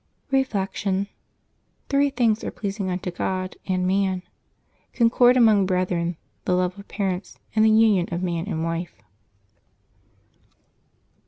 [0.31, 1.05] Reflection.—
[1.89, 4.23] Three things are pleasing unto God and man:
[4.93, 8.95] concord among brethren, the love of parents, and the union of man and wife.